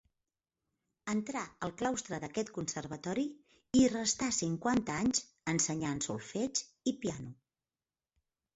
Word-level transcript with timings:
Entrà 1.11 1.43
al 1.67 1.73
claustre 1.81 2.19
d'aquest 2.23 2.49
conservatori 2.55 3.27
i 3.81 3.83
hi 3.83 3.91
restà 3.93 4.31
cinquanta 4.39 4.97
anys 5.05 5.23
ensenyant 5.55 6.03
solfeig 6.09 6.65
i 6.95 6.99
piano. 7.07 7.33